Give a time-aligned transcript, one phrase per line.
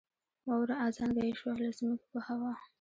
[0.47, 2.53] واوره ازانګه یې شوه له ځمکې په هوا